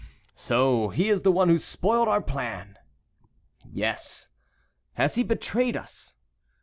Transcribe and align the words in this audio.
"So 0.33 0.89
he 0.89 1.09
is 1.09 1.21
the 1.21 1.31
one 1.31 1.47
who 1.47 1.59
spoiled 1.59 2.07
our 2.07 2.23
plan?" 2.23 2.75
"Yes." 3.71 4.29
"Has 4.93 5.13
he 5.13 5.21
betrayed 5.23 5.77
us?" 5.77 6.15